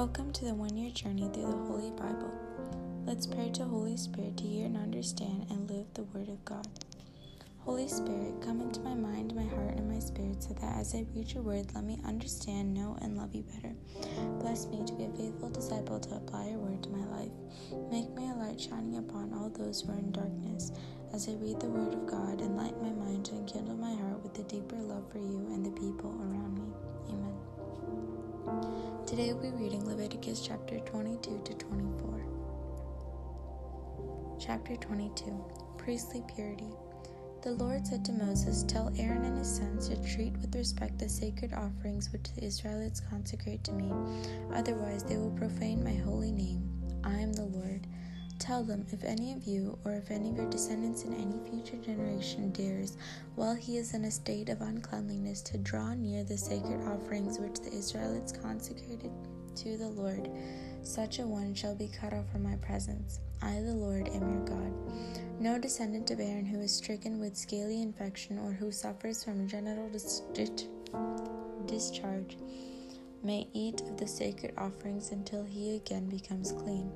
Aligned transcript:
Welcome 0.00 0.32
to 0.32 0.46
the 0.46 0.54
one 0.54 0.78
year 0.78 0.90
journey 0.90 1.28
through 1.30 1.50
the 1.50 1.58
Holy 1.68 1.90
Bible. 1.90 2.32
Let's 3.04 3.26
pray 3.26 3.50
to 3.50 3.66
Holy 3.66 3.98
Spirit 3.98 4.38
to 4.38 4.44
hear 4.44 4.64
and 4.64 4.78
understand 4.78 5.44
and 5.50 5.68
live 5.68 5.92
the 5.92 6.04
Word 6.04 6.30
of 6.30 6.42
God. 6.46 6.66
Holy 7.58 7.86
Spirit, 7.86 8.40
come 8.40 8.62
into 8.62 8.80
my 8.80 8.94
mind, 8.94 9.34
my 9.34 9.44
heart, 9.44 9.76
and 9.76 9.92
my 9.92 9.98
spirit 9.98 10.42
so 10.42 10.54
that 10.54 10.78
as 10.78 10.94
I 10.94 11.04
read 11.14 11.30
your 11.30 11.42
word, 11.42 11.66
let 11.74 11.84
me 11.84 12.00
understand, 12.06 12.72
know, 12.72 12.96
and 13.02 13.18
love 13.18 13.34
you 13.34 13.42
better. 13.42 13.74
Bless 14.40 14.66
me 14.68 14.86
to 14.86 14.94
be 14.94 15.04
a 15.04 15.10
faithful 15.10 15.50
disciple 15.50 16.00
to 16.00 16.16
apply 16.16 16.48
your 16.48 16.60
word 16.60 16.82
to 16.84 16.88
my 16.88 17.04
life. 17.18 17.32
Make 17.92 18.08
me 18.14 18.30
a 18.30 18.34
light 18.34 18.58
shining 18.58 18.96
upon 18.96 19.34
all 19.34 19.50
those 19.50 19.82
who 19.82 19.92
are 19.92 19.98
in 19.98 20.12
darkness. 20.12 20.72
As 21.12 21.28
I 21.28 21.32
read 21.32 21.60
the 21.60 21.68
word 21.68 21.92
of 21.92 22.06
God, 22.06 22.40
enlighten 22.40 22.80
my 22.80 23.04
mind 23.04 23.26
Today 29.10 29.32
we'll 29.32 29.50
be 29.50 29.64
reading 29.64 29.84
Leviticus 29.84 30.40
chapter 30.46 30.78
22 30.78 31.42
to 31.44 31.54
24. 31.54 32.22
Chapter 34.38 34.76
22 34.76 35.44
Priestly 35.76 36.22
Purity. 36.32 36.70
The 37.42 37.50
Lord 37.50 37.84
said 37.84 38.04
to 38.04 38.12
Moses, 38.12 38.62
Tell 38.62 38.92
Aaron 38.96 39.24
and 39.24 39.36
his 39.36 39.52
sons 39.52 39.88
to 39.88 39.96
treat 40.14 40.34
with 40.34 40.54
respect 40.54 41.00
the 41.00 41.08
sacred 41.08 41.52
offerings 41.52 42.12
which 42.12 42.32
the 42.36 42.44
Israelites 42.44 43.02
consecrate 43.10 43.64
to 43.64 43.72
me, 43.72 43.90
otherwise 44.54 45.02
they 45.02 45.16
will 45.16 45.32
profane 45.32 45.82
my 45.82 45.96
holy 45.96 46.30
name. 46.30 46.70
I 47.02 47.18
am 47.18 47.32
the 47.32 47.46
Lord. 47.46 47.88
Tell 48.40 48.64
them, 48.64 48.86
if 48.90 49.04
any 49.04 49.32
of 49.34 49.44
you, 49.44 49.78
or 49.84 49.92
if 49.92 50.10
any 50.10 50.30
of 50.30 50.36
your 50.38 50.48
descendants 50.48 51.04
in 51.04 51.12
any 51.12 51.38
future 51.50 51.76
generation 51.76 52.50
dares, 52.52 52.96
while 53.34 53.54
he 53.54 53.76
is 53.76 53.92
in 53.92 54.06
a 54.06 54.10
state 54.10 54.48
of 54.48 54.62
uncleanliness, 54.62 55.42
to 55.42 55.58
draw 55.58 55.92
near 55.92 56.24
the 56.24 56.38
sacred 56.38 56.80
offerings 56.88 57.38
which 57.38 57.60
the 57.60 57.72
Israelites 57.72 58.32
consecrated 58.32 59.10
to 59.56 59.76
the 59.76 59.88
Lord, 59.88 60.30
such 60.82 61.18
a 61.18 61.26
one 61.26 61.54
shall 61.54 61.74
be 61.74 61.88
cut 61.88 62.14
off 62.14 62.32
from 62.32 62.42
my 62.42 62.56
presence. 62.56 63.20
I, 63.42 63.60
the 63.60 63.74
Lord, 63.74 64.08
am 64.08 64.30
your 64.30 64.44
God. 64.46 64.72
No 65.38 65.58
descendant 65.58 66.10
of 66.10 66.18
Aaron 66.18 66.46
who 66.46 66.60
is 66.60 66.74
stricken 66.74 67.20
with 67.20 67.36
scaly 67.36 67.82
infection 67.82 68.38
or 68.38 68.52
who 68.52 68.72
suffers 68.72 69.22
from 69.22 69.48
genital 69.48 69.90
dis- 69.90 70.22
discharge 71.66 72.38
may 73.22 73.46
eat 73.52 73.82
of 73.82 73.98
the 73.98 74.08
sacred 74.08 74.54
offerings 74.56 75.10
until 75.10 75.44
he 75.44 75.76
again 75.76 76.08
becomes 76.08 76.52
clean. 76.52 76.90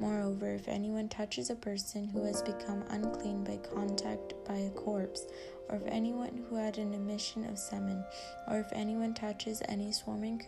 Moreover, 0.00 0.54
if 0.54 0.66
anyone 0.66 1.08
touches 1.08 1.50
a 1.50 1.54
person 1.56 2.06
who 2.06 2.24
has 2.24 2.42
become 2.42 2.84
unclean 2.90 3.44
by 3.44 3.58
contact 3.58 4.34
by 4.44 4.56
a 4.56 4.70
corpse, 4.70 5.26
or 5.68 5.76
if 5.76 5.82
anyone 5.86 6.44
who 6.48 6.56
had 6.56 6.78
an 6.78 6.92
emission 6.92 7.44
of 7.44 7.58
semen, 7.58 8.04
or 8.48 8.58
if 8.58 8.72
anyone 8.72 9.14
touches 9.14 9.62
any 9.68 9.92
swarming 9.92 10.38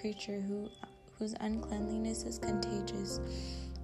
creature 0.00 0.40
who, 0.40 0.70
whose 1.18 1.34
uncleanliness 1.40 2.22
is 2.22 2.38
contagious, 2.38 3.20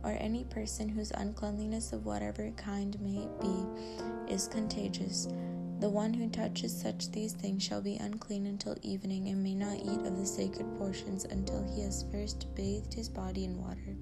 or 0.02 0.16
any 0.20 0.44
person 0.44 0.88
whose 0.88 1.10
uncleanliness 1.10 1.92
of 1.92 2.06
whatever 2.06 2.50
kind 2.52 2.98
may 3.00 3.28
be 3.42 4.32
is 4.32 4.48
contagious, 4.48 5.28
the 5.80 5.90
one 5.90 6.14
who 6.14 6.28
touches 6.28 6.78
such 6.78 7.10
these 7.10 7.32
things 7.32 7.62
shall 7.62 7.82
be 7.82 7.96
unclean 7.96 8.46
until 8.46 8.76
evening, 8.82 9.28
and 9.28 9.42
may 9.42 9.54
not 9.54 9.76
eat 9.76 10.06
of 10.06 10.16
the 10.16 10.26
sacred 10.26 10.66
portions 10.78 11.24
until 11.24 11.62
he 11.74 11.82
has 11.82 12.04
first 12.12 12.46
bathed 12.54 12.94
his 12.94 13.08
body 13.08 13.44
in 13.44 13.58
water. 13.60 13.96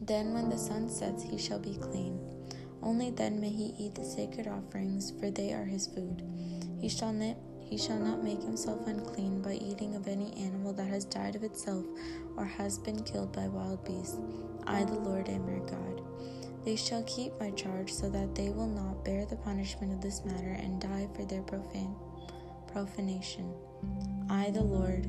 Then, 0.00 0.32
when 0.32 0.48
the 0.48 0.58
sun 0.58 0.88
sets, 0.88 1.22
he 1.22 1.38
shall 1.38 1.58
be 1.58 1.76
clean. 1.80 2.18
Only 2.82 3.10
then 3.10 3.40
may 3.40 3.50
he 3.50 3.74
eat 3.78 3.94
the 3.94 4.04
sacred 4.04 4.46
offerings, 4.46 5.12
for 5.20 5.30
they 5.30 5.52
are 5.52 5.64
his 5.64 5.86
food. 5.86 6.22
He 6.80 6.88
shall 6.88 7.12
not, 7.12 7.36
he 7.60 7.76
shall 7.76 7.98
not 7.98 8.24
make 8.24 8.42
himself 8.42 8.86
unclean 8.86 9.42
by 9.42 9.54
eating 9.54 9.94
of 9.94 10.08
any 10.08 10.32
animal 10.32 10.72
that 10.72 10.88
has 10.88 11.04
died 11.04 11.36
of 11.36 11.44
itself 11.44 11.84
or 12.36 12.46
has 12.46 12.78
been 12.78 13.02
killed 13.02 13.32
by 13.32 13.48
wild 13.48 13.84
beasts. 13.84 14.18
I, 14.66 14.84
the 14.84 14.94
Lord, 14.94 15.28
am 15.28 15.46
your 15.46 15.66
God. 15.66 16.02
They 16.64 16.76
shall 16.76 17.02
keep 17.04 17.38
my 17.38 17.50
charge 17.50 17.92
so 17.92 18.08
that 18.10 18.34
they 18.34 18.50
will 18.50 18.66
not 18.66 19.04
bear 19.04 19.24
the 19.26 19.36
punishment 19.36 19.92
of 19.92 20.00
this 20.00 20.24
matter 20.24 20.52
and 20.52 20.80
die 20.80 21.08
for 21.14 21.24
their 21.24 21.42
profane 21.42 21.94
profanation. 22.72 23.52
I, 24.28 24.50
the 24.50 24.62
Lord, 24.62 25.08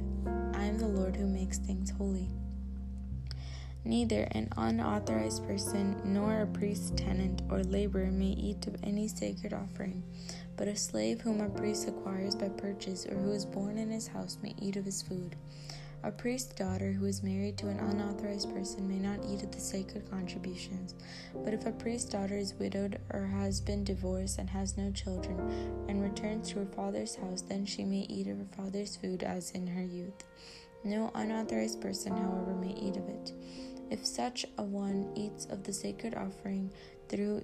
I 0.56 0.66
am 0.66 0.78
the 0.78 0.88
Lord 0.88 1.16
who 1.16 1.28
makes 1.28 1.60
things 1.60 1.92
holy. 1.92 2.30
Neither 3.84 4.28
an 4.32 4.48
unauthorized 4.58 5.44
person 5.48 6.00
nor 6.06 6.42
a 6.42 6.46
priest's 6.46 6.92
tenant 6.92 7.42
or 7.50 7.64
laborer 7.64 8.12
may 8.12 8.28
eat 8.28 8.68
of 8.68 8.76
any 8.84 9.08
sacred 9.08 9.54
offering, 9.54 10.04
but 10.56 10.68
a 10.68 10.76
slave 10.76 11.22
whom 11.22 11.42
a 11.42 11.50
priest 11.50 11.88
acquires 11.88 12.36
by 12.36 12.50
purchase 12.50 13.08
or 13.08 13.16
who 13.16 13.32
is 13.32 13.46
born 13.46 13.80
in 13.80 13.90
his 13.90 14.08
house 14.08 14.38
may 14.44 14.54
eat 14.60 14.76
of 14.76 14.86
his 14.86 15.02
food. 15.02 15.36
A 16.04 16.12
priest's 16.12 16.54
daughter 16.54 16.92
who 16.92 17.06
is 17.06 17.22
married 17.22 17.58
to 17.58 17.68
an 17.68 17.80
unauthorized 17.80 18.52
person 18.54 18.88
may 18.88 18.98
not 18.98 19.24
eat 19.28 19.44
of 19.44 19.52
the 19.52 19.60
sacred 19.60 20.10
contributions. 20.10 20.96
But 21.44 21.54
if 21.54 21.66
a 21.66 21.72
priest's 21.72 22.10
daughter 22.10 22.38
is 22.38 22.56
widowed 22.56 23.00
or 23.12 23.28
has 23.28 23.62
been 23.62 23.84
divorced 23.84 24.40
and 24.40 24.50
has 24.50 24.78
no 24.78 24.92
children, 24.92 25.38
and 25.88 26.02
returns 26.02 26.50
to 26.50 26.60
her 26.60 26.66
father's 26.66 27.16
house, 27.16 27.42
then 27.42 27.66
she 27.66 27.84
may 27.84 28.08
eat 28.10 28.28
of 28.28 28.38
her 28.38 28.48
father's 28.58 28.96
food 28.96 29.22
as 29.22 29.52
in 29.52 29.68
her 29.68 29.84
youth. 29.84 30.24
No 30.84 31.12
unauthorized 31.14 31.80
person, 31.80 32.14
however, 32.14 32.56
may 32.56 32.74
eat 32.74 32.98
of 32.98 33.08
it. 33.08 33.32
If 33.92 34.06
such 34.06 34.46
a 34.58 34.64
one 34.64 35.12
eats 35.16 35.46
of 35.46 35.64
the 35.64 35.74
sacred 35.74 36.16
offering 36.16 36.72
through 37.10 37.44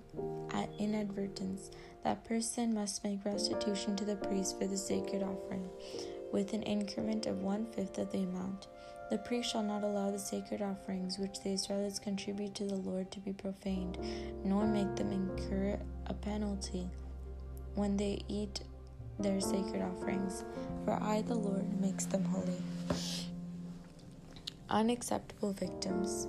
inadvertence, 0.80 1.72
that 2.06 2.24
person 2.24 2.74
must 2.74 3.04
make 3.04 3.26
restitution 3.26 3.98
to 3.98 4.06
the 4.06 4.16
priest 4.16 4.58
for 4.58 4.66
the 4.66 4.78
sacred 4.78 5.24
offering 5.24 5.70
with 6.32 6.54
an 6.54 6.64
increment 6.64 7.26
of 7.26 7.42
one 7.42 7.66
fifth 7.66 7.98
of 7.98 8.12
the 8.14 8.20
amount. 8.20 8.68
The 9.10 9.18
priest 9.18 9.52
shall 9.52 9.64
not 9.64 9.84
allow 9.84 10.10
the 10.10 10.20
sacred 10.20 10.62
offerings 10.62 11.18
which 11.18 11.42
the 11.42 11.52
Israelites 11.52 12.00
contribute 12.00 12.56
to 12.56 12.66
the 12.66 12.76
Lord 12.76 13.12
to 13.12 13.20
be 13.20 13.34
profaned, 13.34 13.98
nor 14.46 14.66
make 14.66 14.96
them 14.96 15.12
incur 15.12 15.78
a 16.06 16.14
penalty 16.14 16.90
when 17.76 17.98
they 17.98 18.22
eat 18.30 18.62
their 19.20 19.42
sacred 19.42 19.82
offerings, 19.82 20.46
for 20.86 20.94
I, 21.02 21.24
the 21.24 21.36
Lord, 21.36 21.82
makes 21.82 22.06
them 22.06 22.24
holy. 22.24 22.62
Unacceptable 24.70 25.54
victims. 25.54 26.28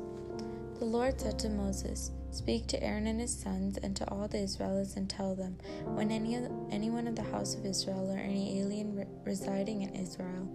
The 0.78 0.84
Lord 0.84 1.20
said 1.20 1.38
to 1.40 1.48
Moses, 1.48 2.12
Speak 2.30 2.68
to 2.68 2.82
Aaron 2.82 3.08
and 3.08 3.20
his 3.20 3.36
sons 3.36 3.78
and 3.78 3.96
to 3.96 4.08
all 4.10 4.28
the 4.28 4.38
Israelites 4.38 4.96
and 4.96 5.10
tell 5.10 5.34
them, 5.34 5.56
when 5.86 6.12
any 6.12 6.36
of 6.36 6.44
anyone 6.70 7.08
of 7.08 7.16
the 7.16 7.22
house 7.22 7.54
of 7.56 7.66
Israel 7.66 8.12
or 8.12 8.18
any 8.18 8.60
alien 8.60 8.94
re- 8.94 9.06
residing 9.24 9.82
in 9.82 9.94
Israel 9.96 10.48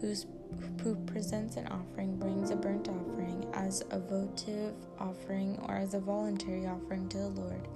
who's, 0.00 0.26
who 0.82 0.94
presents 1.06 1.56
an 1.56 1.66
offering 1.66 2.16
brings 2.16 2.50
a 2.50 2.56
burnt 2.56 2.88
offering 2.88 3.46
as 3.52 3.82
a 3.90 3.98
votive 3.98 4.74
offering 4.98 5.58
or 5.68 5.76
as 5.76 5.94
a 5.94 6.00
voluntary 6.00 6.66
offering 6.66 7.08
to 7.10 7.18
the 7.18 7.28
Lord, 7.28 7.68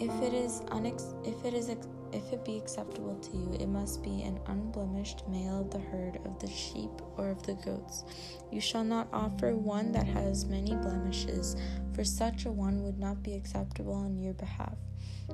if 0.00 0.10
it 0.22 0.32
is 0.32 0.62
unex- 0.68 1.14
if 1.26 1.44
it 1.44 1.54
is 1.54 1.68
ex- 1.68 1.86
if 2.12 2.32
it 2.32 2.44
be 2.44 2.56
acceptable 2.56 3.16
to 3.16 3.36
you, 3.36 3.52
it 3.60 3.68
must 3.68 4.02
be 4.02 4.22
an 4.22 4.40
unblemished 4.46 5.22
male 5.28 5.60
of 5.60 5.70
the 5.70 5.78
herd 5.78 6.18
of 6.24 6.38
the 6.40 6.48
sheep 6.48 6.90
or 7.16 7.30
of 7.30 7.42
the 7.44 7.54
goats. 7.54 8.04
You 8.50 8.60
shall 8.60 8.82
not 8.82 9.08
offer 9.12 9.54
one 9.54 9.92
that 9.92 10.06
has 10.06 10.44
many 10.46 10.74
blemishes, 10.74 11.56
for 11.92 12.02
such 12.02 12.46
a 12.46 12.50
one 12.50 12.82
would 12.82 12.98
not 12.98 13.22
be 13.22 13.34
acceptable 13.34 13.94
on 13.94 14.18
your 14.18 14.32
behalf. 14.32 14.74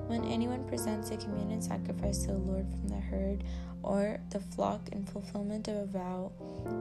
When 0.06 0.24
anyone 0.26 0.68
presents 0.68 1.10
a 1.10 1.16
communion 1.16 1.62
sacrifice 1.62 2.18
to 2.22 2.32
the 2.32 2.38
Lord 2.38 2.68
from 2.68 2.88
the 2.88 3.00
herd 3.00 3.44
or 3.82 4.20
the 4.30 4.40
flock 4.40 4.90
in 4.90 5.06
fulfillment 5.06 5.68
of 5.68 5.76
a 5.76 5.86
vow, 5.86 6.32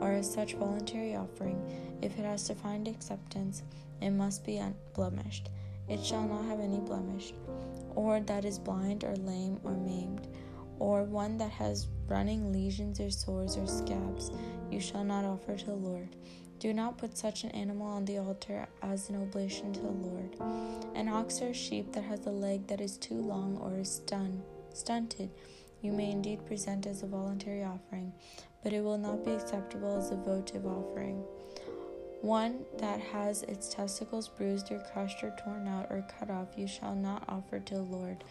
or 0.01 0.11
as 0.11 0.31
such 0.31 0.55
voluntary 0.55 1.15
offering, 1.15 1.61
if 2.01 2.17
it 2.19 2.25
has 2.25 2.43
to 2.47 2.55
find 2.55 2.87
acceptance, 2.87 3.63
it 4.01 4.09
must 4.09 4.43
be 4.43 4.57
unblemished. 4.57 5.49
It 5.87 6.03
shall 6.03 6.27
not 6.27 6.45
have 6.45 6.59
any 6.59 6.79
blemish 6.79 7.33
or 7.95 8.19
that 8.19 8.45
is 8.45 8.59
blind 8.59 9.03
or 9.03 9.15
lame 9.15 9.59
or 9.63 9.71
maimed, 9.71 10.27
or 10.79 11.03
one 11.03 11.37
that 11.37 11.51
has 11.51 11.87
running 12.07 12.51
lesions 12.51 12.99
or 12.99 13.09
sores 13.09 13.57
or 13.57 13.65
scabs, 13.65 14.31
you 14.69 14.79
shall 14.79 15.03
not 15.03 15.25
offer 15.25 15.55
to 15.55 15.65
the 15.65 15.73
Lord. 15.73 16.15
Do 16.59 16.73
not 16.73 16.97
put 16.97 17.17
such 17.17 17.43
an 17.43 17.51
animal 17.51 17.87
on 17.87 18.05
the 18.05 18.17
altar 18.17 18.67
as 18.81 19.09
an 19.09 19.21
oblation 19.21 19.73
to 19.73 19.79
the 19.79 19.87
Lord. 19.87 20.35
An 20.95 21.09
ox 21.09 21.41
or 21.41 21.53
sheep 21.53 21.91
that 21.93 22.03
has 22.03 22.25
a 22.25 22.31
leg 22.31 22.67
that 22.67 22.81
is 22.81 22.97
too 22.97 23.21
long 23.21 23.57
or 23.57 23.79
is 23.79 23.95
stun, 23.95 24.41
stunted, 24.73 25.29
you 25.81 25.91
may 25.91 26.11
indeed 26.11 26.45
present 26.45 26.85
as 26.87 27.03
a 27.03 27.07
voluntary 27.07 27.63
offering, 27.63 28.13
but 28.63 28.73
it 28.73 28.83
will 28.83 28.97
not 28.97 29.23
be 29.23 29.31
acceptable 29.31 29.97
as 29.97 30.11
a 30.11 30.15
votive 30.15 30.65
offering. 30.65 31.23
One 32.25 32.65
that 32.79 32.99
has 33.01 33.43
its 33.43 33.71
testicles 33.71 34.29
bruised 34.29 34.71
or 34.71 34.79
crushed 34.91 35.23
or 35.23 35.35
torn 35.37 35.67
out 35.67 35.91
or 35.91 36.03
cut 36.17 36.31
off, 36.31 36.57
you 36.57 36.67
shall 36.67 36.95
not 36.95 37.23
offer 37.29 37.59
to 37.59 37.75
the 37.75 37.83
Lord. 37.83 38.23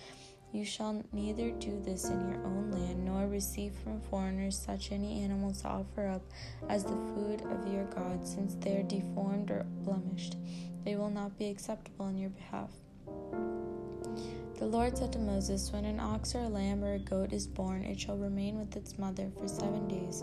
You 0.50 0.64
shall 0.64 1.04
neither 1.12 1.52
do 1.52 1.80
this 1.80 2.06
in 2.06 2.28
your 2.28 2.44
own 2.44 2.72
land, 2.72 3.04
nor 3.04 3.28
receive 3.28 3.72
from 3.84 4.00
foreigners 4.00 4.58
such 4.58 4.90
any 4.90 5.22
animals 5.22 5.62
to 5.62 5.68
offer 5.68 6.08
up 6.08 6.22
as 6.68 6.82
the 6.82 6.90
food 7.14 7.42
of 7.42 7.72
your 7.72 7.84
God, 7.84 8.26
since 8.26 8.56
they 8.56 8.78
are 8.78 8.82
deformed 8.82 9.52
or 9.52 9.64
blemished. 9.84 10.38
They 10.84 10.96
will 10.96 11.10
not 11.10 11.38
be 11.38 11.46
acceptable 11.46 12.06
on 12.06 12.18
your 12.18 12.30
behalf. 12.30 12.70
The 14.58 14.66
Lord 14.66 14.96
said 14.96 15.12
to 15.12 15.18
Moses, 15.18 15.72
When 15.72 15.84
an 15.84 15.98
ox 15.98 16.32
or 16.36 16.40
a 16.40 16.48
lamb 16.48 16.84
or 16.84 16.94
a 16.94 16.98
goat 17.00 17.32
is 17.32 17.46
born, 17.46 17.84
it 17.84 17.98
shall 17.98 18.16
remain 18.16 18.56
with 18.56 18.76
its 18.76 18.96
mother 18.96 19.28
for 19.36 19.48
seven 19.48 19.88
days. 19.88 20.22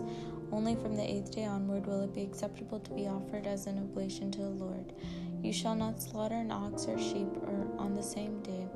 Only 0.50 0.74
from 0.74 0.96
the 0.96 1.08
eighth 1.08 1.32
day 1.32 1.44
onward 1.44 1.86
will 1.86 2.00
it 2.00 2.14
be 2.14 2.22
acceptable 2.22 2.80
to 2.80 2.90
be 2.92 3.06
offered 3.06 3.46
as 3.46 3.66
an 3.66 3.78
oblation 3.78 4.30
to 4.32 4.38
the 4.38 4.48
Lord. 4.48 4.94
You 5.42 5.52
shall 5.52 5.74
not 5.74 6.00
slaughter 6.00 6.36
an 6.36 6.50
ox 6.50 6.86
or 6.86 6.98
sheep 6.98 7.28
or 7.42 7.68
on 7.78 7.94
the 7.94 8.02
same 8.02 8.40
day 8.40 8.66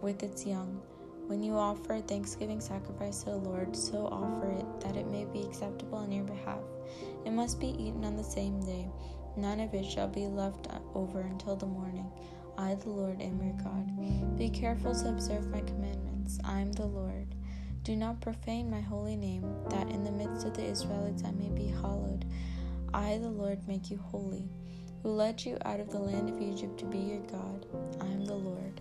with 0.00 0.22
its 0.22 0.46
young. 0.46 0.80
When 1.26 1.42
you 1.42 1.52
offer 1.52 1.96
a 1.96 2.00
thanksgiving 2.00 2.60
sacrifice 2.60 3.24
to 3.24 3.32
the 3.32 3.36
Lord, 3.36 3.76
so 3.76 4.06
offer 4.06 4.50
it 4.52 4.80
that 4.80 4.96
it 4.96 5.06
may 5.06 5.26
be 5.26 5.42
acceptable 5.42 5.98
on 5.98 6.10
your 6.10 6.24
behalf. 6.24 6.62
It 7.26 7.32
must 7.32 7.60
be 7.60 7.68
eaten 7.68 8.06
on 8.06 8.16
the 8.16 8.24
same 8.24 8.64
day. 8.64 8.88
None 9.36 9.60
of 9.60 9.74
it 9.74 9.84
shall 9.84 10.08
be 10.08 10.26
left 10.26 10.66
over 10.94 11.20
until 11.20 11.56
the 11.56 11.66
morning. 11.66 12.10
I, 12.58 12.74
the 12.74 12.90
Lord, 12.90 13.22
am 13.22 13.40
your 13.40 13.54
God. 13.62 14.36
Be 14.36 14.50
careful 14.50 14.92
to 14.92 15.08
observe 15.08 15.48
my 15.48 15.60
commandments. 15.60 16.40
I 16.44 16.60
am 16.60 16.72
the 16.72 16.86
Lord. 16.86 17.34
Do 17.84 17.94
not 17.94 18.20
profane 18.20 18.68
my 18.68 18.80
holy 18.80 19.14
name, 19.14 19.44
that 19.70 19.88
in 19.88 20.02
the 20.02 20.10
midst 20.10 20.44
of 20.44 20.54
the 20.54 20.64
Israelites 20.64 21.22
I 21.24 21.30
may 21.30 21.50
be 21.50 21.68
hallowed. 21.68 22.24
I, 22.92 23.18
the 23.18 23.28
Lord, 23.28 23.66
make 23.68 23.90
you 23.90 23.96
holy, 23.96 24.48
who 25.02 25.10
led 25.10 25.44
you 25.44 25.56
out 25.64 25.78
of 25.78 25.90
the 25.90 26.00
land 26.00 26.30
of 26.30 26.40
Egypt 26.40 26.78
to 26.80 26.84
be 26.86 26.98
your 26.98 27.20
God. 27.20 27.64
I 28.00 28.06
am 28.06 28.24
the 28.24 28.34
Lord. 28.34 28.80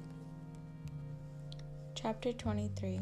Chapter 1.93 2.33
23 2.33 2.99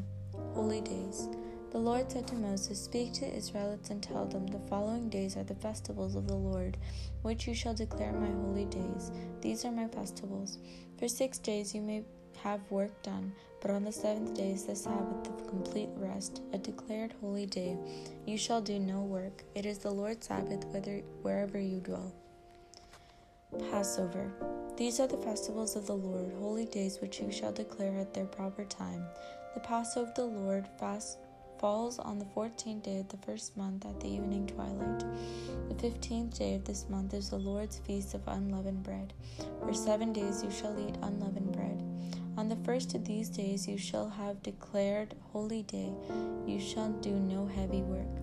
Holy 0.54 0.82
Days 0.82 1.30
the 1.76 1.82
Lord 1.82 2.10
said 2.10 2.26
to 2.28 2.36
Moses, 2.36 2.82
Speak 2.82 3.12
to 3.16 3.26
the 3.26 3.36
Israelites 3.36 3.90
and 3.90 4.02
tell 4.02 4.24
them, 4.24 4.48
The 4.48 4.66
following 4.70 5.10
days 5.10 5.36
are 5.36 5.44
the 5.44 5.56
festivals 5.56 6.16
of 6.16 6.26
the 6.26 6.34
Lord, 6.34 6.78
which 7.22 7.50
you 7.50 7.54
shall 7.54 7.74
declare 7.74 8.14
my 8.14 8.32
holy 8.32 8.64
days. 8.64 9.12
These 9.42 9.66
are 9.66 9.74
my 9.74 9.90
festivals. 9.90 10.58
For 10.98 11.10
six 11.10 11.38
days 11.38 11.76
you 11.76 11.82
may 11.82 12.06
have 12.42 12.62
work 12.72 13.04
done, 13.04 13.34
but 13.62 13.72
on 13.72 13.84
the 13.84 13.92
seventh 13.92 14.36
day 14.36 14.52
is 14.52 14.64
the 14.64 14.74
Sabbath 14.74 15.28
of 15.28 15.50
complete 15.50 15.90
rest, 15.98 16.44
a 16.54 16.58
declared 16.58 17.14
holy 17.20 17.46
day. 17.46 17.76
You 18.26 18.38
shall 18.38 18.62
do 18.62 18.80
no 18.80 19.02
work. 19.02 19.44
It 19.54 19.66
is 19.66 19.80
the 19.80 19.92
Lord's 19.92 20.28
Sabbath, 20.28 20.64
whether, 20.68 21.00
wherever 21.24 21.60
you 21.60 21.82
dwell. 21.82 22.14
Passover. 23.70 24.32
These 24.78 25.02
are 25.02 25.08
the 25.08 25.18
festivals 25.18 25.76
of 25.76 25.88
the 25.88 25.96
Lord, 25.96 26.32
holy 26.40 26.68
days 26.68 27.00
which 27.02 27.20
you 27.20 27.34
shall 27.34 27.52
declare 27.52 28.00
at 28.00 28.14
their 28.14 28.26
proper 28.26 28.64
time. 28.64 29.06
The 29.54 29.60
Passover 29.60 30.10
of 30.10 30.16
the 30.16 30.26
Lord 30.26 30.68
fast 30.80 31.18
falls 31.66 31.98
on 31.98 32.20
the 32.20 32.26
fourteenth 32.26 32.84
day 32.84 33.00
of 33.00 33.08
the 33.08 33.18
first 33.26 33.58
month 33.58 33.88
at 33.88 34.00
the 34.00 34.08
evening 34.08 34.46
twilight. 34.46 35.04
The 35.68 35.74
fifteenth 35.74 36.38
day 36.38 36.54
of 36.54 36.64
this 36.64 36.86
month 36.90 37.16
is 37.16 37.32
the 37.32 37.38
Lord's 37.38 37.80
feast 37.80 38.14
of 38.14 38.22
unleavened 38.28 38.84
bread. 38.84 39.14
For 39.62 39.74
seven 39.74 40.14
days 40.14 40.44
you 40.44 40.52
shall 40.52 40.78
eat 40.80 40.96
unleavened 41.02 41.54
bread. 41.54 41.82
On 42.38 42.48
the 42.50 42.64
first 42.68 42.94
of 42.94 43.04
these 43.04 43.30
days 43.30 43.68
you 43.68 43.80
shall 43.80 44.08
have 44.08 44.44
declared 44.44 45.16
holy 45.34 45.64
day. 45.64 45.92
You 46.46 46.60
shall 46.60 46.92
do 47.02 47.10
no 47.10 47.48
heavy 47.48 47.82
work. 47.82 48.16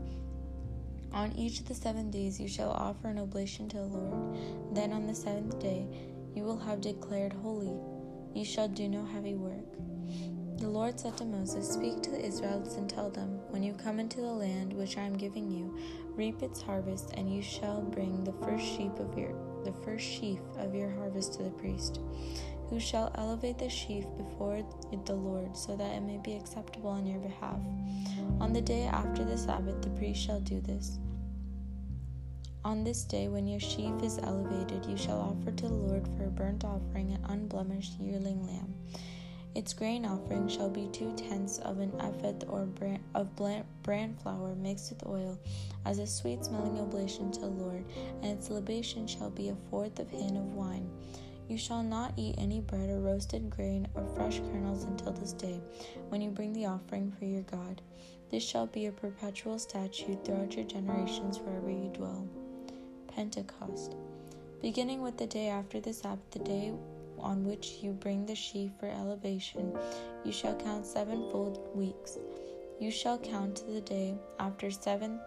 On 1.13 1.33
each 1.33 1.59
of 1.59 1.67
the 1.67 1.75
seven 1.75 2.13
days 2.13 2.39
you 2.39 2.47
shall 2.47 2.71
offer 2.71 3.09
an 3.09 3.19
oblation 3.19 3.69
to 3.71 3.79
the 3.79 3.87
Lord. 3.87 4.37
Then 4.73 4.93
on 4.93 5.09
the 5.09 5.17
seventh 5.17 5.59
day 5.59 5.85
you 6.33 6.45
will 6.45 6.59
have 6.59 6.81
declared 6.81 7.33
holy. 7.33 7.77
You 8.35 8.45
shall 8.45 8.69
do 8.69 8.87
no 8.89 9.05
heavy 9.05 9.35
work. 9.35 9.67
The 10.63 10.69
Lord 10.69 11.01
said 11.01 11.17
to 11.17 11.25
Moses, 11.25 11.69
Speak 11.69 12.03
to 12.03 12.11
the 12.13 12.25
Israelites 12.25 12.77
and 12.77 12.89
tell 12.89 13.11
them, 13.11 13.41
When 13.51 13.65
you 13.65 13.73
come 13.73 13.99
into 13.99 14.21
the 14.21 14.33
land 14.33 14.73
which 14.73 14.97
I 14.97 15.01
am 15.01 15.19
giving 15.19 15.51
you, 15.51 15.77
reap 16.15 16.41
its 16.41 16.63
harvest, 16.63 17.11
and 17.15 17.29
you 17.29 17.43
shall 17.43 17.83
bring 17.83 18.23
the 18.23 18.33
first 18.35 18.65
sheep 18.65 18.97
of 19.01 19.19
your 19.19 19.35
the 19.65 19.73
first 19.85 20.07
sheaf 20.07 20.39
of 20.59 20.73
your 20.73 20.89
harvest 20.93 21.33
to 21.33 21.43
the 21.43 21.51
priest, 21.51 21.99
who 22.71 22.79
shall 22.79 23.11
elevate 23.17 23.59
the 23.59 23.69
sheaf 23.69 24.05
before 24.17 24.63
the 25.05 25.15
Lord, 25.15 25.57
so 25.57 25.75
that 25.75 25.97
it 25.97 26.03
may 26.03 26.19
be 26.19 26.35
acceptable 26.35 26.91
on 26.91 27.07
your 27.07 27.19
behalf. 27.19 27.59
On 28.39 28.53
the 28.53 28.63
day 28.63 28.85
after 28.85 29.25
the 29.25 29.37
Sabbath, 29.37 29.83
the 29.83 29.91
priest 29.91 30.25
shall 30.25 30.41
do 30.41 30.61
this. 30.61 31.01
On 32.65 32.85
this 32.85 33.03
day, 33.03 33.27
when 33.27 33.49
your 33.49 33.59
sheaf 33.59 33.95
is 34.01 34.21
elevated, 34.23 34.87
you 34.87 34.97
shall 34.97 35.19
offer 35.19 35.51
to 35.51 35.67
the 35.67 35.75
Lord 35.75 36.07
for 36.17 36.27
a 36.27 36.31
burnt 36.31 36.65
offering 36.65 37.11
an 37.11 37.25
unblemished 37.25 37.99
yearling 37.99 38.47
lamb. 38.47 38.73
Its 39.55 39.75
grain 39.75 40.07
offering 40.07 40.49
shall 40.49 40.71
be 40.71 40.89
two 40.93 41.13
tenths 41.15 41.59
of 41.59 41.79
an 41.79 41.93
ephah 42.01 42.47
or 42.49 42.65
bran, 42.65 42.99
of 43.15 43.29
bran 43.83 44.15
flour 44.23 44.55
mixed 44.55 44.91
with 44.91 45.07
oil, 45.07 45.39
as 45.85 45.99
a 45.99 46.07
sweet 46.07 46.45
smelling 46.45 46.79
oblation 46.81 47.31
to 47.31 47.41
the 47.41 47.47
Lord, 47.47 47.85
and 48.23 48.39
its 48.39 48.49
libation 48.49 49.07
shall 49.07 49.31
be 49.31 49.51
a 49.51 49.57
fourth 49.69 49.99
of 49.99 50.11
hin 50.11 50.37
of 50.37 50.55
wine. 50.55 50.89
You 51.49 51.59
shall 51.59 51.83
not 51.83 52.15
eat 52.17 52.37
any 52.39 52.61
bread 52.61 52.89
or 52.89 53.01
roasted 53.01 53.51
grain 53.51 53.87
or 53.95 54.07
fresh 54.17 54.39
kernels 54.39 54.85
until 54.85 55.13
this 55.13 55.35
day, 55.35 55.61
when 56.09 56.23
you 56.23 56.31
bring 56.31 56.55
the 56.55 56.67
offering 56.67 57.13
for 57.19 57.27
your 57.27 57.43
God. 57.43 57.83
This 58.31 58.43
shall 58.43 58.67
be 58.67 58.87
a 58.87 58.93
perpetual 58.93 59.59
statute 59.59 60.25
throughout 60.25 60.57
your 60.57 60.65
generations 60.65 61.41
wherever 61.41 61.71
you 61.71 61.91
dwell. 61.93 62.27
Pentecost. 63.09 63.95
Beginning 64.63 65.03
with 65.03 65.19
the 65.19 65.27
day 65.27 65.49
after 65.49 65.81
the 65.81 65.93
Sabbath, 65.93 66.31
the 66.31 66.39
day 66.39 66.73
on 67.23 67.45
which 67.45 67.79
you 67.81 67.93
bring 67.93 68.27
the 68.27 68.35
sheaf 68.35 68.73
for 68.79 68.89
elevation, 68.89 69.77
you 70.25 70.33
shall 70.33 70.55
count 70.55 70.85
sevenfold 70.85 71.69
weeks. 71.75 72.19
You 72.81 72.91
shall 72.91 73.19
count 73.19 73.57
to 73.57 73.65
the 73.67 73.81
day 73.81 74.17
after 74.39 74.71
seventh 74.71 75.21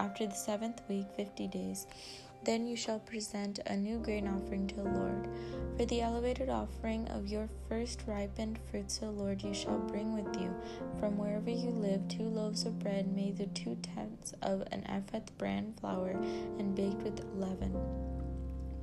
after 0.00 0.26
the 0.26 0.34
seventh 0.34 0.82
week 0.88 1.06
fifty 1.16 1.46
days. 1.48 1.86
Then 2.44 2.66
you 2.66 2.76
shall 2.76 2.98
present 2.98 3.60
a 3.66 3.74
new 3.74 3.98
grain 3.98 4.28
offering 4.28 4.66
to 4.66 4.74
the 4.74 4.82
Lord. 4.82 5.28
For 5.78 5.86
the 5.86 6.02
elevated 6.02 6.50
offering 6.50 7.08
of 7.08 7.26
your 7.26 7.48
first 7.68 8.02
ripened 8.06 8.58
fruits 8.70 8.98
the 8.98 9.10
Lord 9.10 9.42
you 9.42 9.54
shall 9.54 9.78
bring 9.78 10.14
with 10.14 10.40
you 10.40 10.54
from 11.00 11.16
wherever 11.16 11.50
you 11.50 11.70
live 11.70 12.06
two 12.06 12.28
loaves 12.28 12.66
of 12.66 12.78
bread 12.78 13.10
made 13.14 13.40
of 13.40 13.52
two 13.54 13.76
tenths 13.76 14.34
of 14.42 14.62
an 14.72 14.84
ephah 14.86 15.24
bran 15.38 15.72
flour 15.80 16.10
and 16.58 16.76
baked 16.76 17.02
with 17.02 17.24
leaven. 17.34 17.74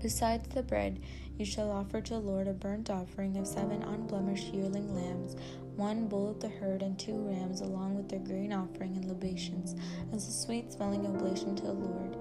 Besides 0.02 0.48
the 0.50 0.64
bread, 0.64 1.00
you 1.38 1.46
shall 1.46 1.72
offer 1.72 2.02
to 2.02 2.14
the 2.14 2.20
Lord 2.20 2.48
a 2.48 2.54
burnt 2.54 2.90
offering 2.90 3.38
of 3.38 3.46
seven 3.46 3.84
unblemished 3.84 4.54
yearling 4.54 4.96
lambs, 4.96 5.36
one 5.76 6.08
bull 6.08 6.32
of 6.32 6.40
the 6.40 6.50
herd, 6.50 6.82
and 6.82 6.98
two 6.98 7.16
rams, 7.16 7.62
along 7.62 7.96
with 7.96 8.10
their 8.10 8.20
grain 8.20 8.52
offering 8.52 8.96
and 8.96 9.06
libations, 9.06 9.76
as 10.12 10.28
a 10.28 10.32
sweet 10.32 10.74
smelling 10.74 11.06
oblation 11.06 11.56
to 11.56 11.64
the 11.64 11.74
Lord. 11.74 12.16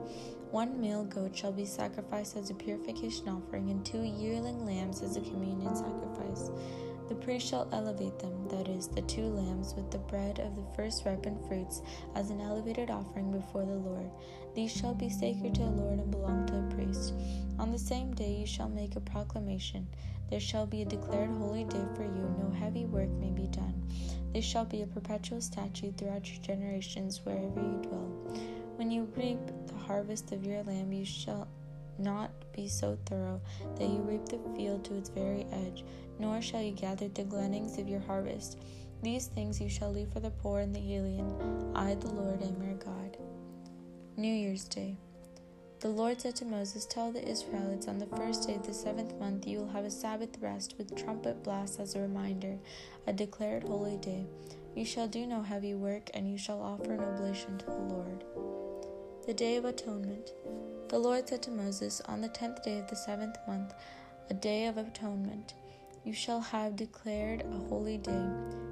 One 0.51 0.81
male 0.81 1.05
goat 1.05 1.37
shall 1.37 1.53
be 1.53 1.65
sacrificed 1.65 2.37
as 2.37 2.51
a 2.51 2.55
purification 2.55 3.29
offering, 3.29 3.71
and 3.71 3.85
two 3.85 4.03
yearling 4.03 4.67
lambs 4.67 5.01
as 5.01 5.17
a 5.17 5.21
communion 5.21 5.75
sacrifice. 5.75 6.51
The 7.11 7.17
priest 7.17 7.49
shall 7.49 7.69
elevate 7.73 8.21
them, 8.21 8.47
that 8.51 8.69
is, 8.69 8.87
the 8.87 9.03
two 9.03 9.25
lambs, 9.25 9.75
with 9.75 9.91
the 9.91 9.99
bread 9.99 10.39
of 10.39 10.55
the 10.55 10.77
first 10.77 11.05
ripened 11.05 11.45
fruits, 11.49 11.83
as 12.15 12.31
an 12.31 12.41
elevated 12.41 12.89
offering 12.89 13.33
before 13.33 13.65
the 13.65 13.75
Lord. 13.75 14.09
These 14.55 14.71
shall 14.71 14.95
be 14.95 15.11
sacred 15.11 15.57
to 15.57 15.63
the 15.63 15.71
Lord 15.71 15.99
and 15.99 16.09
belong 16.13 16.47
to 16.47 16.53
the 16.53 16.73
priest. 16.77 17.15
On 17.59 17.73
the 17.73 17.79
same 17.81 18.15
day 18.15 18.33
you 18.33 18.47
shall 18.47 18.69
make 18.69 18.95
a 18.95 19.01
proclamation. 19.01 19.89
There 20.31 20.39
shall 20.39 20.67
be 20.67 20.83
a 20.83 20.87
declared 20.87 21.31
holy 21.31 21.65
day 21.65 21.85
for 21.97 22.05
you, 22.05 22.33
no 22.39 22.49
heavy 22.57 22.87
work 22.87 23.11
may 23.11 23.31
be 23.31 23.49
done. 23.49 23.83
This 24.33 24.45
shall 24.45 24.65
be 24.65 24.83
a 24.83 24.87
perpetual 24.87 25.41
statute 25.41 25.99
throughout 25.99 26.33
your 26.33 26.41
generations 26.43 27.23
wherever 27.25 27.61
you 27.61 27.81
dwell. 27.83 28.39
When 28.77 28.93
you 28.93 29.11
reap 29.17 29.41
the 29.67 29.75
harvest 29.75 30.31
of 30.31 30.47
your 30.47 30.63
land, 30.63 30.97
you 30.97 31.05
shall 31.05 31.49
not 31.99 32.31
be 32.53 32.69
so 32.69 32.99
thorough 33.07 33.41
that 33.77 33.89
you 33.89 33.99
reap 33.99 34.27
the 34.27 34.41
field 34.57 34.85
to 34.85 34.97
its 34.97 35.09
very 35.09 35.47
edge, 35.53 35.85
nor 36.19 36.41
shall 36.41 36.63
you 36.63 36.73
gather 36.73 37.09
the 37.09 37.25
gleanings 37.25 37.79
of 37.79 37.89
your 37.89 38.01
harvest. 38.01 38.59
These 39.03 39.27
things 39.27 39.61
you 39.61 39.69
shall 39.69 39.93
leave 39.93 40.13
for 40.13 40.21
the 40.21 40.31
poor 40.31 40.61
and 40.61 40.75
the 40.75 40.95
alien. 40.95 41.73
I, 41.75 41.95
the 41.95 42.09
Lord, 42.09 42.43
am 42.43 42.63
your 42.63 42.75
God. 42.75 43.17
New 44.17 44.33
Year's 44.33 44.65
Day. 44.65 44.97
The 45.81 45.89
Lord 45.89 46.21
said 46.21 46.37
to 46.37 46.45
Moses, 46.45 46.85
Tell 46.85 47.11
the 47.11 47.27
Israelites 47.27 47.89
on 47.89 47.99
the 47.99 48.07
first 48.15 48.47
day 48.47 48.55
of 48.55 48.67
the 48.67 48.75
seventh 48.75 49.19
month 49.19 49.47
you 49.47 49.61
will 49.61 49.69
have 49.69 49.87
a 49.87 49.91
Sabbath 49.91 50.39
rest 50.43 50.75
with 50.77 50.95
trumpet 50.95 51.43
blasts 51.43 51.79
as 51.79 51.95
a 51.95 52.01
reminder, 52.01 52.59
a 53.07 53.15
declared 53.15 53.63
holy 53.63 53.97
day. 53.97 54.27
You 54.75 54.85
shall 54.85 55.09
do 55.09 55.27
no 55.27 55.43
heavy 55.43 55.75
work, 55.75 56.11
and 56.13 56.31
you 56.31 56.37
shall 56.37 56.61
offer 56.61 56.93
an 56.93 57.01
oblation 57.01 57.57
to 57.57 57.65
the 57.65 57.73
Lord. 57.73 58.25
The 59.27 59.33
Day 59.33 59.57
of 59.57 59.65
Atonement. 59.65 60.33
The 60.91 60.99
Lord 60.99 61.29
said 61.29 61.41
to 61.43 61.53
Moses, 61.53 62.03
On 62.07 62.21
the 62.21 62.27
tenth 62.27 62.65
day 62.65 62.81
of 62.81 62.91
the 62.91 62.97
seventh 62.97 63.37
month, 63.47 63.75
a 64.29 64.35
day 64.35 64.67
of 64.67 64.77
atonement, 64.77 65.55
you 66.03 66.13
shall 66.13 66.41
have 66.41 66.75
declared 66.75 67.43
a 67.43 67.69
holy 67.69 67.97
day. 67.97 68.27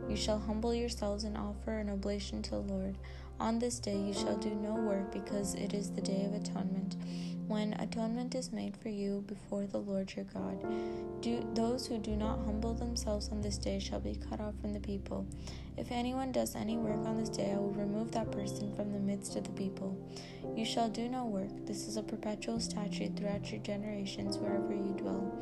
You 0.08 0.16
shall 0.16 0.40
humble 0.40 0.75
yourselves 0.75 1.22
and 1.22 1.37
offer 1.37 1.78
an 1.78 1.88
oblation 1.88 2.42
to 2.42 2.50
the 2.50 2.58
Lord. 2.58 2.98
On 3.38 3.60
this 3.60 3.78
day 3.78 3.96
you 3.96 4.12
shall 4.12 4.37
do 4.37 4.50
no 4.50 4.75
work, 4.75 5.12
because 5.12 5.54
it 5.54 5.72
is 5.72 5.92
the 5.92 6.00
day 6.00 6.25
of 6.25 6.34
atonement, 6.34 6.96
when 7.49 7.73
atonement 7.81 8.35
is 8.35 8.52
made 8.52 8.76
for 8.76 8.90
you 8.90 9.25
before 9.26 9.67
the 9.67 9.78
Lord 9.78 10.12
your 10.14 10.26
God. 10.26 10.62
Do, 11.23 11.43
those 11.55 11.87
who 11.87 11.97
do 11.97 12.14
not 12.14 12.45
humble 12.45 12.75
themselves 12.75 13.31
on 13.31 13.40
this 13.40 13.57
day 13.57 13.78
shall 13.81 14.00
be 14.00 14.21
cut 14.28 14.38
off 14.38 14.55
from 14.61 14.75
the 14.75 14.81
people. 14.81 15.26
If 15.78 15.90
anyone 15.90 16.31
does 16.31 16.55
any 16.55 16.76
work 16.76 17.07
on 17.07 17.17
this 17.17 17.31
day, 17.31 17.52
I 17.52 17.57
will 17.57 17.73
remove 17.73 18.12
that 18.12 18.31
person 18.31 18.76
from 18.76 18.93
the 18.93 18.99
midst 18.99 19.35
of 19.37 19.45
the 19.45 19.52
people. 19.52 19.97
You 20.55 20.67
shall 20.67 20.90
do 20.90 21.09
no 21.09 21.25
work. 21.25 21.67
This 21.67 21.88
is 21.88 21.97
a 21.97 22.02
perpetual 22.02 22.61
statute 22.61 23.17
throughout 23.17 23.50
your 23.50 23.62
generations 23.62 24.37
wherever 24.37 24.75
you 24.75 24.95
dwell. 24.99 25.38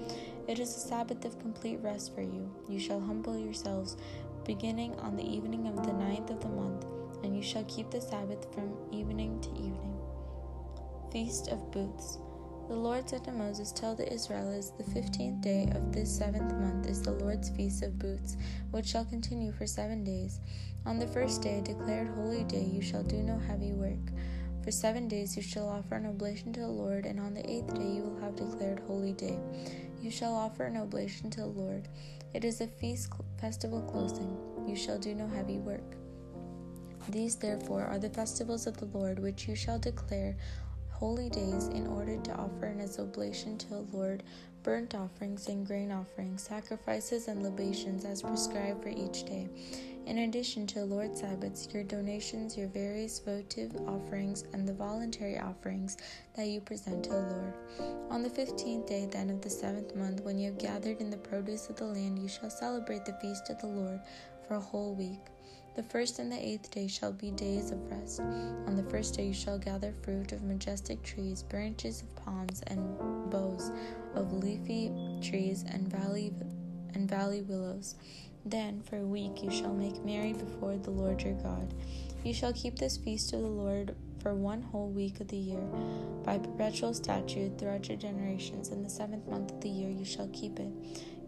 It 0.46 0.60
is 0.60 0.76
a 0.76 0.80
Sabbath 0.80 1.24
of 1.24 1.40
complete 1.40 1.80
rest 1.82 2.14
for 2.14 2.22
you. 2.22 2.54
You 2.68 2.78
shall 2.78 3.00
humble 3.00 3.36
yourselves, 3.36 3.96
beginning 4.44 4.94
on 5.00 5.16
the 5.16 5.28
evening 5.28 5.66
of 5.66 5.84
the 5.84 5.92
ninth 5.92 6.30
of 6.30 6.40
the 6.40 6.48
month, 6.48 6.86
and 7.24 7.36
you 7.36 7.42
shall 7.42 7.64
keep 7.64 7.90
the 7.90 8.00
Sabbath 8.00 8.46
from 8.54 8.76
evening 8.92 9.40
to 9.40 9.50
evening. 9.50 9.95
Feast 11.12 11.48
of 11.48 11.70
Booths. 11.70 12.18
The 12.68 12.74
Lord 12.74 13.08
said 13.08 13.24
to 13.24 13.32
Moses, 13.32 13.70
Tell 13.70 13.94
the 13.94 14.12
Israelites, 14.12 14.70
the 14.70 14.82
fifteenth 14.82 15.40
day 15.40 15.70
of 15.74 15.92
this 15.92 16.14
seventh 16.14 16.52
month 16.54 16.88
is 16.88 17.00
the 17.00 17.12
Lord's 17.12 17.48
feast 17.50 17.84
of 17.84 17.98
booths, 17.98 18.36
which 18.72 18.86
shall 18.86 19.04
continue 19.04 19.52
for 19.52 19.66
seven 19.66 20.02
days. 20.02 20.40
On 20.84 20.98
the 20.98 21.06
first 21.06 21.42
day, 21.42 21.60
declared 21.64 22.08
holy 22.08 22.42
day, 22.44 22.64
you 22.64 22.82
shall 22.82 23.04
do 23.04 23.22
no 23.22 23.38
heavy 23.38 23.72
work. 23.72 24.12
For 24.64 24.72
seven 24.72 25.06
days 25.06 25.36
you 25.36 25.42
shall 25.42 25.68
offer 25.68 25.94
an 25.94 26.06
oblation 26.06 26.52
to 26.54 26.60
the 26.60 26.68
Lord, 26.68 27.06
and 27.06 27.20
on 27.20 27.34
the 27.34 27.48
eighth 27.48 27.72
day 27.74 27.86
you 27.86 28.02
will 28.02 28.20
have 28.20 28.34
declared 28.34 28.80
holy 28.80 29.12
day. 29.12 29.38
You 30.02 30.10
shall 30.10 30.34
offer 30.34 30.64
an 30.64 30.76
oblation 30.76 31.30
to 31.30 31.42
the 31.42 31.46
Lord. 31.46 31.86
It 32.34 32.44
is 32.44 32.60
a 32.60 32.66
feast 32.66 33.12
festival 33.40 33.80
closing. 33.82 34.36
You 34.66 34.74
shall 34.74 34.98
do 34.98 35.14
no 35.14 35.28
heavy 35.28 35.58
work. 35.58 35.94
These 37.08 37.36
therefore 37.36 37.84
are 37.84 38.00
the 38.00 38.10
festivals 38.10 38.66
of 38.66 38.76
the 38.78 38.86
Lord, 38.86 39.20
which 39.20 39.46
you 39.46 39.54
shall 39.54 39.78
declare 39.78 40.36
holy 40.98 41.28
days 41.28 41.68
in 41.68 41.86
order 41.86 42.16
to 42.16 42.32
offer 42.32 42.64
an 42.64 42.80
oblation 42.98 43.58
to 43.58 43.68
the 43.68 43.86
Lord 43.92 44.22
burnt 44.62 44.94
offerings 44.94 45.46
and 45.48 45.66
grain 45.66 45.92
offerings, 45.92 46.42
sacrifices 46.42 47.28
and 47.28 47.42
libations 47.42 48.06
as 48.06 48.22
prescribed 48.22 48.82
for 48.82 48.88
each 48.88 49.24
day. 49.24 49.46
In 50.06 50.18
addition 50.18 50.66
to 50.68 50.80
the 50.80 50.86
Lord's 50.86 51.20
Sabbaths, 51.20 51.68
your 51.74 51.82
donations, 51.82 52.56
your 52.56 52.68
various 52.68 53.18
votive 53.18 53.76
offerings, 53.86 54.44
and 54.54 54.66
the 54.66 54.72
voluntary 54.72 55.38
offerings 55.38 55.98
that 56.34 56.46
you 56.46 56.60
present 56.60 57.04
to 57.04 57.10
the 57.10 57.16
Lord. 57.16 57.54
On 58.10 58.22
the 58.22 58.30
fifteenth 58.30 58.86
day, 58.86 59.06
then, 59.10 59.28
of 59.30 59.42
the 59.42 59.50
seventh 59.50 59.94
month, 59.94 60.22
when 60.22 60.38
you 60.38 60.46
have 60.46 60.58
gathered 60.58 61.00
in 61.00 61.10
the 61.10 61.16
produce 61.16 61.68
of 61.68 61.76
the 61.76 61.84
land, 61.84 62.18
you 62.18 62.28
shall 62.28 62.50
celebrate 62.50 63.04
the 63.04 63.18
feast 63.20 63.50
of 63.50 63.60
the 63.60 63.66
Lord 63.66 64.00
for 64.48 64.54
a 64.54 64.60
whole 64.60 64.94
week. 64.94 65.20
The 65.76 65.82
first 65.82 66.18
and 66.18 66.32
the 66.32 66.42
eighth 66.42 66.70
day 66.70 66.88
shall 66.88 67.12
be 67.12 67.30
days 67.32 67.70
of 67.70 67.90
rest. 67.90 68.20
On 68.20 68.76
the 68.76 68.90
first 68.90 69.14
day 69.14 69.26
you 69.26 69.34
shall 69.34 69.58
gather 69.58 69.92
fruit 70.02 70.32
of 70.32 70.42
majestic 70.42 71.02
trees, 71.02 71.42
branches 71.42 72.00
of 72.00 72.16
palms, 72.16 72.62
and 72.68 72.98
boughs 73.30 73.70
of 74.14 74.32
leafy 74.32 74.90
trees 75.22 75.66
and 75.68 75.86
valley 75.86 76.32
and 76.94 77.06
valley 77.06 77.42
willows. 77.42 77.94
Then 78.46 78.80
for 78.88 78.96
a 78.96 79.06
week 79.06 79.42
you 79.42 79.50
shall 79.50 79.74
make 79.74 80.02
merry 80.02 80.32
before 80.32 80.78
the 80.78 80.90
Lord 80.90 81.20
your 81.20 81.34
God. 81.34 81.74
You 82.24 82.32
shall 82.32 82.54
keep 82.54 82.78
this 82.78 82.96
feast 82.96 83.34
of 83.34 83.42
the 83.42 83.46
Lord 83.46 83.94
for 84.22 84.34
one 84.34 84.62
whole 84.62 84.88
week 84.88 85.20
of 85.20 85.28
the 85.28 85.36
year. 85.36 85.60
By 86.24 86.38
perpetual 86.38 86.94
statute 86.94 87.58
throughout 87.58 87.86
your 87.88 87.98
generations, 87.98 88.70
in 88.70 88.82
the 88.82 88.88
seventh 88.88 89.28
month 89.28 89.52
of 89.52 89.60
the 89.60 89.68
year 89.68 89.90
you 89.90 90.06
shall 90.06 90.28
keep 90.28 90.58
it. 90.58 90.72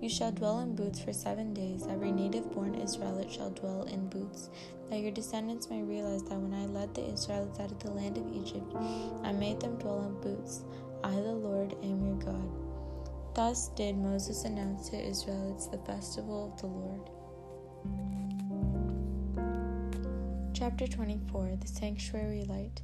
You 0.00 0.08
shall 0.08 0.30
dwell 0.30 0.60
in 0.60 0.76
booths 0.76 1.00
for 1.00 1.12
seven 1.12 1.52
days. 1.52 1.84
Every 1.90 2.12
native 2.12 2.52
born 2.52 2.76
Israelite 2.76 3.32
shall 3.32 3.50
dwell 3.50 3.82
in 3.82 4.08
booths, 4.08 4.48
that 4.88 5.00
your 5.00 5.10
descendants 5.10 5.70
may 5.70 5.82
realize 5.82 6.22
that 6.24 6.38
when 6.38 6.54
I 6.54 6.66
led 6.66 6.94
the 6.94 7.12
Israelites 7.12 7.58
out 7.58 7.72
of 7.72 7.80
the 7.80 7.90
land 7.90 8.16
of 8.16 8.32
Egypt, 8.32 8.72
I 9.24 9.32
made 9.32 9.60
them 9.60 9.76
dwell 9.76 10.04
in 10.06 10.20
booths. 10.20 10.62
I, 11.02 11.10
the 11.10 11.32
Lord, 11.32 11.74
am 11.82 12.06
your 12.06 12.16
God. 12.16 12.48
Thus 13.34 13.68
did 13.70 13.96
Moses 13.96 14.44
announce 14.44 14.88
to 14.90 14.96
Israelites 14.96 15.66
the 15.66 15.78
festival 15.78 16.52
of 16.52 16.60
the 16.60 16.66
Lord. 16.68 17.10
Chapter 20.54 20.86
24 20.86 21.56
The 21.60 21.68
Sanctuary 21.68 22.44
Light. 22.44 22.82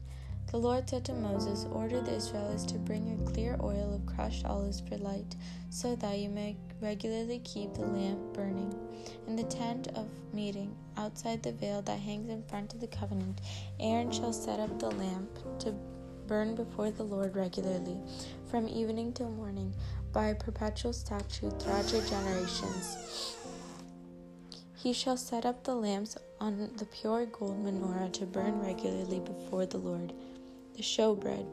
The 0.51 0.61
Lord 0.61 0.89
said 0.89 1.05
to 1.07 1.15
Moses, 1.15 1.67
Order 1.73 2.01
the 2.01 2.15
Israelites 2.15 2.65
to 2.67 2.79
bring 2.79 3.09
your 3.09 3.19
clear 3.33 3.59
oil 3.61 3.93
of 3.93 4.07
crushed 4.07 4.45
olives 4.45 4.81
for 4.81 4.97
light, 4.99 5.35
so 5.69 5.97
that 5.97 6.19
you 6.19 6.29
may 6.29 6.57
regularly 6.81 7.41
keep 7.41 7.75
the 7.75 7.87
lamp 7.87 8.21
burning. 8.35 8.73
In 9.27 9.35
the 9.35 9.43
tent 9.45 9.89
of 9.97 10.07
meeting, 10.33 10.77
outside 10.97 11.43
the 11.43 11.51
veil 11.51 11.83
that 11.83 11.99
hangs 11.99 12.31
in 12.31 12.45
front 12.45 12.73
of 12.73 12.81
the 12.81 12.87
covenant, 12.87 13.41
Aaron 13.81 14.13
shall 14.13 14.33
set 14.33 14.61
up 14.61 14.79
the 14.79 14.93
lamp 14.93 15.29
to 15.59 15.75
burn 16.29 16.55
before 16.55 16.93
the 16.93 17.03
Lord 17.03 17.35
regularly, 17.35 17.99
from 18.49 18.69
evening 18.69 19.13
till 19.13 19.31
morning, 19.31 19.75
by 20.13 20.29
a 20.29 20.35
perpetual 20.37 20.93
statute 20.93 21.61
throughout 21.61 21.93
your 21.93 22.03
generations. 22.03 23.37
He 24.77 24.93
shall 24.93 25.17
set 25.17 25.47
up 25.47 25.65
the 25.65 25.75
lamps 25.75 26.17
on 26.41 26.71
the 26.77 26.85
pure 26.85 27.27
gold 27.27 27.65
menorah 27.65 28.13
to 28.13 28.27
burn 28.27 28.61
regularly 28.61 29.19
before 29.19 29.67
the 29.67 29.79
Lord 29.79 30.13
the 30.75 30.83
showbread. 30.83 31.47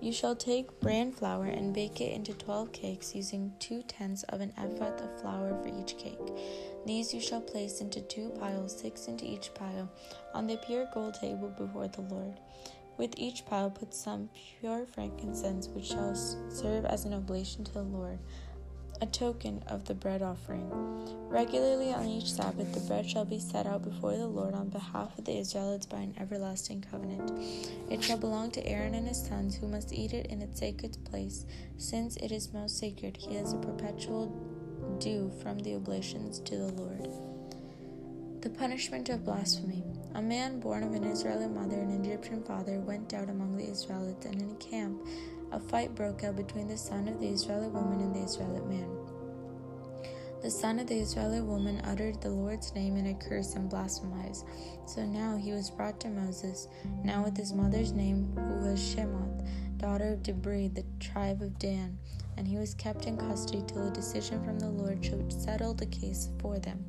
You 0.00 0.12
shall 0.12 0.34
take 0.34 0.80
bran 0.80 1.12
flour 1.12 1.44
and 1.44 1.72
bake 1.72 2.00
it 2.00 2.12
into 2.12 2.34
twelve 2.34 2.72
cakes, 2.72 3.14
using 3.14 3.52
two 3.60 3.82
tenths 3.82 4.24
of 4.24 4.40
an 4.40 4.52
ephah 4.58 4.96
of 4.96 5.20
flour 5.20 5.56
for 5.62 5.68
each 5.68 5.96
cake. 5.96 6.18
These 6.84 7.14
you 7.14 7.20
shall 7.20 7.40
place 7.40 7.80
into 7.80 8.00
two 8.00 8.30
piles, 8.30 8.76
six 8.76 9.06
into 9.06 9.24
each 9.24 9.54
pile, 9.54 9.88
on 10.34 10.48
the 10.48 10.56
pure 10.56 10.88
gold 10.92 11.14
table 11.14 11.54
before 11.56 11.86
the 11.86 12.00
Lord. 12.00 12.40
With 12.98 13.14
each 13.16 13.46
pile 13.46 13.70
put 13.70 13.94
some 13.94 14.28
pure 14.60 14.86
frankincense, 14.86 15.68
which 15.68 15.86
shall 15.86 16.14
serve 16.14 16.84
as 16.84 17.04
an 17.04 17.14
oblation 17.14 17.62
to 17.64 17.72
the 17.72 17.82
Lord 17.82 18.18
a 19.00 19.06
token 19.06 19.62
of 19.66 19.84
the 19.86 19.94
bread 19.94 20.22
offering. 20.22 20.70
Regularly 21.28 21.92
on 21.92 22.06
each 22.06 22.30
Sabbath, 22.30 22.72
the 22.72 22.80
bread 22.80 23.08
shall 23.08 23.24
be 23.24 23.38
set 23.38 23.66
out 23.66 23.82
before 23.82 24.16
the 24.16 24.26
Lord 24.26 24.54
on 24.54 24.68
behalf 24.68 25.16
of 25.18 25.24
the 25.24 25.38
Israelites 25.38 25.86
by 25.86 25.98
an 25.98 26.14
everlasting 26.20 26.84
covenant. 26.90 27.32
It 27.90 28.02
shall 28.04 28.18
belong 28.18 28.50
to 28.52 28.66
Aaron 28.66 28.94
and 28.94 29.08
his 29.08 29.24
sons, 29.24 29.56
who 29.56 29.66
must 29.66 29.92
eat 29.92 30.12
it 30.12 30.26
in 30.26 30.42
its 30.42 30.60
sacred 30.60 30.96
place. 31.04 31.46
Since 31.78 32.16
it 32.18 32.32
is 32.32 32.52
most 32.52 32.78
sacred, 32.78 33.16
he 33.16 33.34
has 33.36 33.52
a 33.52 33.58
perpetual 33.58 34.26
due 34.98 35.32
from 35.42 35.58
the 35.60 35.74
oblations 35.74 36.38
to 36.40 36.56
the 36.56 36.72
Lord. 36.72 37.08
The 38.42 38.50
punishment 38.50 39.08
of 39.08 39.24
blasphemy. 39.24 39.84
A 40.14 40.20
man 40.20 40.60
born 40.60 40.82
of 40.82 40.92
an 40.92 41.04
Israelite 41.04 41.52
mother 41.52 41.80
and 41.80 42.04
Egyptian 42.04 42.42
father 42.42 42.80
went 42.80 43.14
out 43.14 43.30
among 43.30 43.56
the 43.56 43.70
Israelites, 43.70 44.26
and 44.26 44.42
in 44.42 44.50
a 44.50 44.54
camp 44.56 45.00
a 45.52 45.60
fight 45.60 45.94
broke 45.94 46.24
out 46.24 46.36
between 46.36 46.66
the 46.66 46.76
son 46.76 47.06
of 47.06 47.20
the 47.20 47.28
Israelite 47.28 47.70
woman 47.70 48.00
and 48.00 48.14
the 48.14 48.24
Israelite 48.24 48.66
man. 48.66 48.88
The 50.42 50.50
son 50.50 50.80
of 50.80 50.88
the 50.88 50.98
Israelite 50.98 51.44
woman 51.44 51.80
uttered 51.84 52.20
the 52.20 52.30
Lord's 52.30 52.74
name 52.74 52.96
in 52.96 53.06
a 53.06 53.14
curse 53.14 53.54
and 53.54 53.70
blasphemies. 53.70 54.44
So 54.86 55.04
now 55.04 55.36
he 55.36 55.52
was 55.52 55.70
brought 55.70 56.00
to 56.00 56.08
Moses, 56.08 56.66
now 57.04 57.22
with 57.22 57.36
his 57.36 57.52
mother's 57.52 57.92
name, 57.92 58.32
who 58.34 58.68
was 58.68 58.80
Shemoth, 58.80 59.46
daughter 59.76 60.14
of 60.14 60.24
Dibri, 60.24 60.74
the 60.74 60.84
tribe 60.98 61.42
of 61.42 61.60
Dan, 61.60 61.96
and 62.36 62.48
he 62.48 62.56
was 62.56 62.74
kept 62.74 63.06
in 63.06 63.16
custody 63.16 63.62
till 63.68 63.86
a 63.86 63.92
decision 63.92 64.42
from 64.44 64.58
the 64.58 64.70
Lord 64.70 65.04
should 65.04 65.32
settle 65.32 65.74
the 65.74 65.86
case 65.86 66.28
for 66.40 66.58
them. 66.58 66.84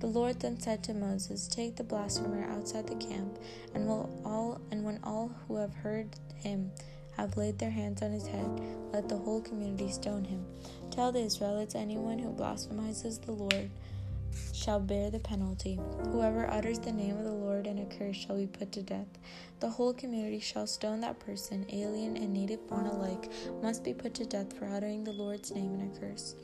The 0.00 0.08
Lord 0.08 0.40
then 0.40 0.60
said 0.60 0.82
to 0.84 0.94
Moses, 0.94 1.46
Take 1.46 1.76
the 1.76 1.84
blasphemer 1.84 2.44
outside 2.50 2.88
the 2.88 2.96
camp, 2.96 3.38
and 3.74 3.86
will 3.86 4.20
all 4.24 4.60
and 4.70 4.84
when 4.84 4.98
all 5.02 5.30
who 5.46 5.56
have 5.56 5.72
heard 5.72 6.16
him 6.34 6.72
have 7.16 7.36
laid 7.36 7.58
their 7.58 7.70
hands 7.70 8.02
on 8.02 8.12
his 8.12 8.26
head, 8.26 8.60
let 8.92 9.08
the 9.08 9.16
whole 9.16 9.40
community 9.40 9.90
stone 9.90 10.24
him. 10.24 10.44
Tell 10.90 11.12
the 11.12 11.20
Israelites 11.20 11.74
anyone 11.74 12.18
who 12.18 12.32
blasphemizes 12.32 13.24
the 13.24 13.32
Lord 13.32 13.70
shall 14.52 14.80
bear 14.80 15.10
the 15.10 15.18
penalty. 15.18 15.78
Whoever 16.10 16.50
utters 16.50 16.78
the 16.78 16.92
name 16.92 17.16
of 17.16 17.24
the 17.24 17.32
Lord 17.32 17.66
in 17.66 17.78
a 17.78 17.84
curse 17.84 18.16
shall 18.16 18.36
be 18.36 18.46
put 18.46 18.72
to 18.72 18.82
death. 18.82 19.08
The 19.60 19.70
whole 19.70 19.92
community 19.92 20.40
shall 20.40 20.66
stone 20.66 21.00
that 21.00 21.18
person, 21.20 21.66
alien 21.70 22.16
and 22.16 22.32
native 22.32 22.66
born 22.68 22.86
alike, 22.86 23.30
must 23.62 23.84
be 23.84 23.94
put 23.94 24.14
to 24.14 24.24
death 24.24 24.56
for 24.58 24.66
uttering 24.66 25.04
the 25.04 25.12
Lord's 25.12 25.52
name 25.52 25.74
in 25.74 25.90
a 25.90 26.00
curse. 26.00 26.34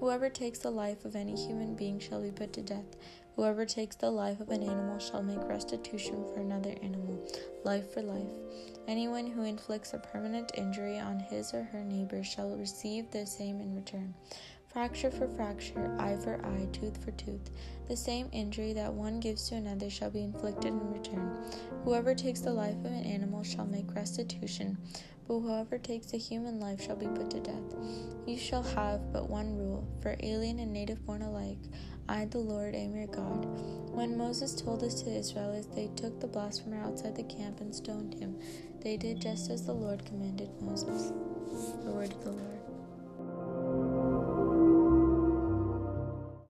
Whoever 0.00 0.28
takes 0.28 0.58
the 0.58 0.70
life 0.70 1.04
of 1.04 1.14
any 1.14 1.36
human 1.36 1.74
being 1.76 2.00
shall 2.00 2.22
be 2.22 2.30
put 2.30 2.52
to 2.54 2.62
death. 2.62 2.96
Whoever 3.36 3.64
takes 3.64 3.96
the 3.96 4.10
life 4.10 4.40
of 4.40 4.50
an 4.50 4.62
animal 4.62 4.98
shall 4.98 5.22
make 5.22 5.42
restitution 5.48 6.24
for 6.34 6.40
another 6.40 6.74
animal, 6.82 7.26
life 7.64 7.92
for 7.92 8.02
life. 8.02 8.26
Anyone 8.88 9.26
who 9.26 9.44
inflicts 9.44 9.94
a 9.94 9.98
permanent 9.98 10.52
injury 10.54 10.98
on 10.98 11.20
his 11.20 11.54
or 11.54 11.62
her 11.62 11.84
neighbor 11.84 12.24
shall 12.24 12.56
receive 12.56 13.10
the 13.10 13.24
same 13.24 13.60
in 13.60 13.74
return. 13.74 14.12
Fracture 14.72 15.10
for 15.10 15.28
fracture, 15.28 15.94
eye 16.00 16.16
for 16.16 16.44
eye, 16.44 16.66
tooth 16.72 17.02
for 17.04 17.10
tooth. 17.12 17.50
The 17.88 17.96
same 17.96 18.28
injury 18.32 18.72
that 18.72 18.92
one 18.92 19.20
gives 19.20 19.48
to 19.48 19.54
another 19.54 19.90
shall 19.90 20.10
be 20.10 20.22
inflicted 20.22 20.72
in 20.72 20.92
return. 20.92 21.36
Whoever 21.84 22.14
takes 22.14 22.40
the 22.40 22.52
life 22.52 22.78
of 22.78 22.86
an 22.86 23.04
animal 23.04 23.44
shall 23.44 23.66
make 23.66 23.94
restitution, 23.94 24.78
whoever 25.40 25.78
takes 25.78 26.12
a 26.12 26.18
human 26.18 26.60
life 26.60 26.80
shall 26.82 26.96
be 26.96 27.06
put 27.06 27.30
to 27.30 27.40
death. 27.40 27.74
You 28.26 28.38
shall 28.38 28.62
have 28.62 29.12
but 29.12 29.28
one 29.28 29.56
rule 29.56 29.86
for 30.00 30.16
alien 30.20 30.58
and 30.58 30.72
native 30.72 31.04
born 31.04 31.22
alike. 31.22 31.58
I, 32.08 32.24
the 32.26 32.38
Lord, 32.38 32.74
am 32.74 32.94
your 32.94 33.06
God. 33.06 33.46
When 33.90 34.16
Moses 34.16 34.54
told 34.54 34.80
this 34.80 34.94
to 34.94 35.04
the 35.06 35.16
Israelites, 35.16 35.68
they 35.68 35.88
took 35.96 36.20
the 36.20 36.26
blasphemer 36.26 36.82
outside 36.82 37.16
the 37.16 37.22
camp 37.24 37.60
and 37.60 37.74
stoned 37.74 38.14
him. 38.14 38.38
They 38.80 38.96
did 38.96 39.20
just 39.20 39.50
as 39.50 39.64
the 39.64 39.72
Lord 39.72 40.04
commanded 40.04 40.50
Moses. 40.60 41.12
The 41.84 41.92
word 41.92 42.12
of 42.12 42.24
the 42.24 42.32
Lord. 42.32 42.61